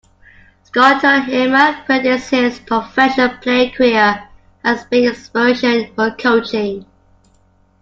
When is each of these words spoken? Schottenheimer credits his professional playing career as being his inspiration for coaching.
Schottenheimer 0.65 1.85
credits 1.85 2.29
his 2.29 2.57
professional 2.59 3.37
playing 3.37 3.71
career 3.71 4.27
as 4.63 4.83
being 4.85 5.03
his 5.03 5.11
inspiration 5.19 5.93
for 5.93 6.09
coaching. 6.15 6.87